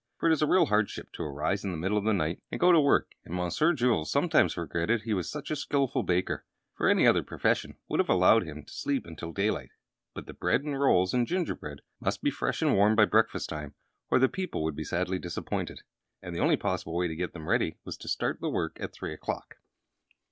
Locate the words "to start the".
17.97-18.49